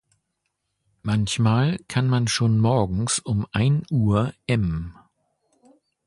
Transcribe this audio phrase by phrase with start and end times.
[1.03, 4.97] Manchmal kann man schon morgens um ein Uhr M